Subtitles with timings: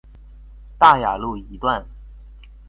[0.79, 1.85] 大雅路一段